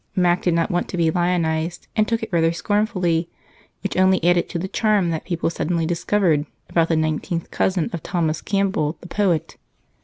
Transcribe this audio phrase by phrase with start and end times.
[0.15, 3.29] Mac did not want to be lionized and took it rather scornfully,
[3.83, 8.01] which only added to the charm that people suddenly discovered about the nineteenth cousin of
[8.01, 9.57] Thomas Campbell, the poet.